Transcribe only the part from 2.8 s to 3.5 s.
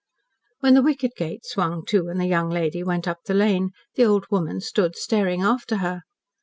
went up the